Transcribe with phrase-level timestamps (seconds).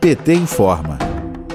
[0.00, 0.98] PT informa.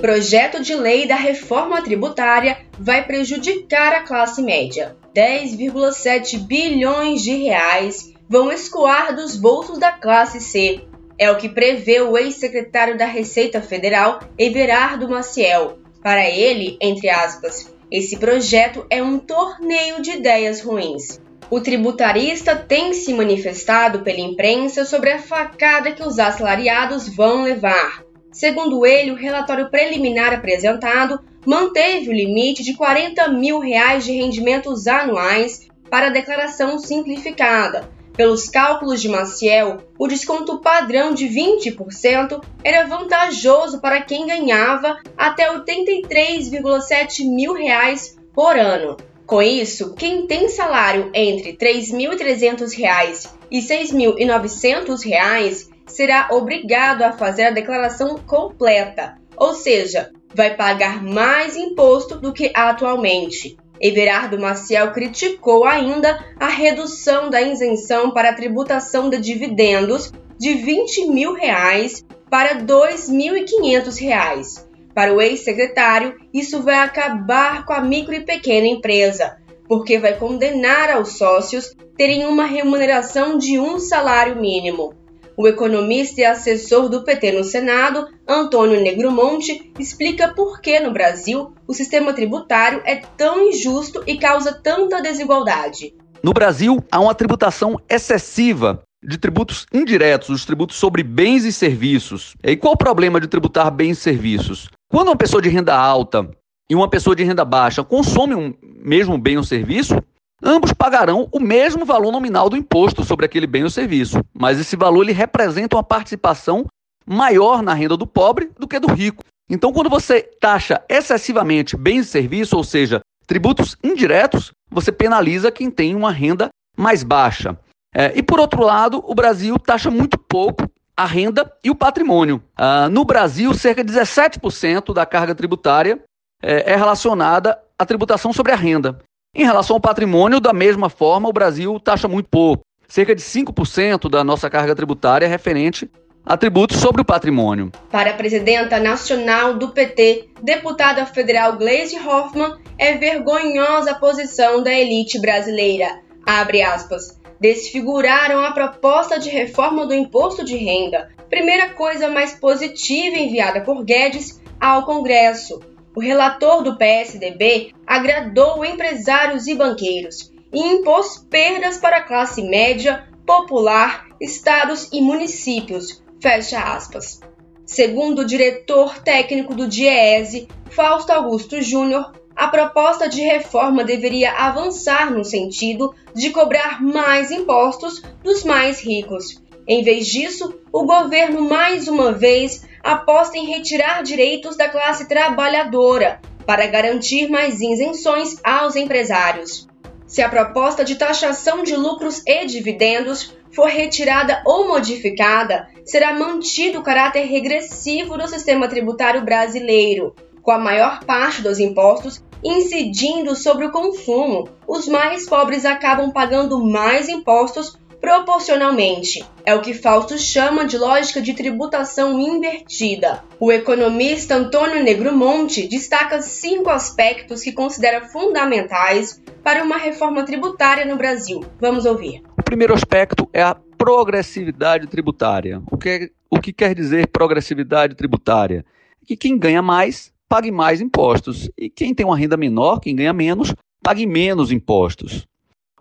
[0.01, 4.95] Projeto de lei da reforma tributária vai prejudicar a classe média.
[5.13, 10.81] 10,7 bilhões de reais vão escoar dos bolsos da classe C.
[11.17, 15.79] É o que prevê o ex-secretário da Receita Federal, Everardo Maciel.
[16.01, 21.19] Para ele, entre aspas, esse projeto é um torneio de ideias ruins.
[21.51, 28.03] O tributarista tem se manifestado pela imprensa sobre a facada que os assalariados vão levar.
[28.31, 34.85] Segundo ele, o relatório preliminar apresentado manteve o limite de 40 mil reais de rendimentos
[34.85, 37.89] anuais para a declaração simplificada.
[38.15, 45.51] Pelos cálculos de Maciel, o desconto padrão de 20% era vantajoso para quem ganhava até
[45.51, 48.97] 83,7 mil reais por ano.
[49.29, 57.43] Com isso, quem tem salário entre R$ 3.300 e R$ 6.900 será obrigado a fazer
[57.43, 63.55] a declaração completa, ou seja, vai pagar mais imposto do que atualmente.
[63.79, 71.05] Everardo Maciel criticou ainda a redução da isenção para a tributação de dividendos de 20
[71.05, 74.68] mil reais para 2.500 reais.
[74.99, 80.89] Para o ex-secretário, isso vai acabar com a micro e pequena empresa, porque vai condenar
[80.89, 84.93] aos sócios terem uma remuneração de um salário mínimo.
[85.37, 91.53] O economista e assessor do PT no Senado, Antônio Negromonte, explica por que no Brasil
[91.65, 95.95] o sistema tributário é tão injusto e causa tanta desigualdade.
[96.21, 102.35] No Brasil, há uma tributação excessiva de tributos indiretos, os tributos sobre bens e serviços.
[102.43, 104.67] E qual o problema de tributar bens e serviços?
[104.89, 106.29] Quando uma pessoa de renda alta
[106.69, 109.95] e uma pessoa de renda baixa consomem um mesmo bem ou serviço,
[110.41, 114.75] Ambos pagarão o mesmo valor nominal do imposto sobre aquele bem ou serviço, mas esse
[114.75, 116.65] valor ele representa uma participação
[117.05, 119.23] maior na renda do pobre do que do rico.
[119.49, 125.69] Então, quando você taxa excessivamente bens e serviços, ou seja, tributos indiretos, você penaliza quem
[125.69, 127.57] tem uma renda mais baixa.
[127.93, 132.43] É, e por outro lado, o Brasil taxa muito pouco a renda e o patrimônio.
[132.57, 135.97] Ah, no Brasil, cerca de 17% da carga tributária
[136.43, 138.99] é, é relacionada à tributação sobre a renda.
[139.33, 142.63] Em relação ao patrimônio, da mesma forma, o Brasil taxa muito pouco.
[142.85, 145.89] Cerca de 5% da nossa carga tributária é referente
[146.25, 147.71] a tributos sobre o patrimônio.
[147.89, 154.73] Para a presidenta nacional do PT, deputada federal Gleisi Hoffmann, é vergonhosa a posição da
[154.73, 156.01] elite brasileira.
[156.25, 157.18] Abre aspas.
[157.39, 163.83] Desfiguraram a proposta de reforma do imposto de renda, primeira coisa mais positiva enviada por
[163.83, 165.61] Guedes ao Congresso
[165.95, 173.07] o relator do PSDB agradou empresários e banqueiros e impôs perdas para a classe média,
[173.25, 176.01] popular, estados e municípios.
[176.21, 177.19] Fecha aspas.
[177.65, 185.11] Segundo o diretor técnico do DIEESE, Fausto Augusto Júnior, a proposta de reforma deveria avançar
[185.11, 189.43] no sentido de cobrar mais impostos dos mais ricos.
[189.67, 196.21] Em vez disso, o governo mais uma vez aposta em retirar direitos da classe trabalhadora
[196.45, 199.67] para garantir mais isenções aos empresários.
[200.07, 206.79] Se a proposta de taxação de lucros e dividendos for retirada ou modificada, será mantido
[206.79, 213.65] o caráter regressivo do sistema tributário brasileiro, com a maior parte dos impostos incidindo sobre
[213.65, 214.49] o consumo.
[214.67, 219.25] Os mais pobres acabam pagando mais impostos proporcionalmente.
[219.45, 223.23] É o que Fausto chama de lógica de tributação invertida.
[223.39, 230.95] O economista Antônio Negromonte destaca cinco aspectos que considera fundamentais para uma reforma tributária no
[230.95, 231.43] Brasil.
[231.59, 232.23] Vamos ouvir.
[232.37, 235.61] O primeiro aspecto é a progressividade tributária.
[235.71, 238.65] O que, é, o que quer dizer progressividade tributária?
[239.05, 243.11] Que quem ganha mais pague mais impostos e quem tem uma renda menor, quem ganha
[243.11, 243.53] menos,
[243.83, 245.27] pague menos impostos.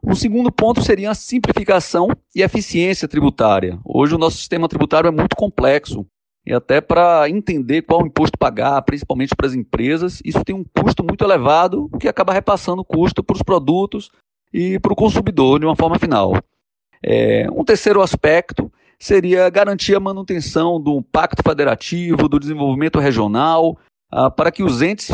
[0.03, 3.79] O segundo ponto seria a simplificação e eficiência tributária.
[3.85, 6.07] Hoje o nosso sistema tributário é muito complexo
[6.47, 11.05] e até para entender qual imposto pagar, principalmente para as empresas, isso tem um custo
[11.05, 14.11] muito elevado, o que acaba repassando o custo para os produtos
[14.51, 16.33] e para o consumidor de uma forma final.
[17.03, 23.77] É, um terceiro aspecto seria garantir a manutenção do pacto federativo, do desenvolvimento regional,
[24.11, 25.11] ah, para que os entes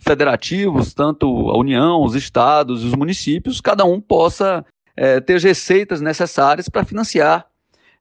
[0.00, 4.64] federativos, tanto a União, os estados e os municípios, cada um possa
[4.96, 7.46] é, ter as receitas necessárias para financiar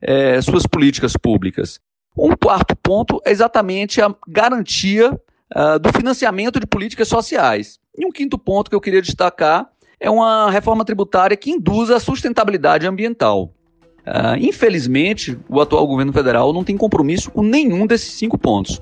[0.01, 1.79] é, suas políticas públicas.
[2.17, 5.13] Um quarto ponto é exatamente a garantia
[5.55, 7.79] uh, do financiamento de políticas sociais.
[7.95, 9.69] E um quinto ponto que eu queria destacar
[9.99, 13.53] é uma reforma tributária que induza a sustentabilidade ambiental.
[13.99, 18.81] Uh, infelizmente, o atual governo federal não tem compromisso com nenhum desses cinco pontos.